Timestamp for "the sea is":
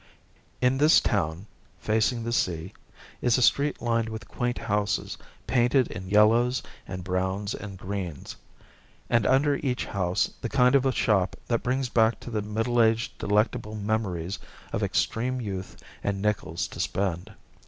2.23-3.37